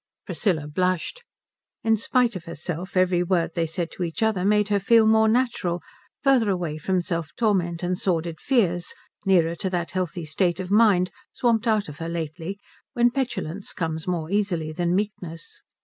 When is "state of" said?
10.25-10.71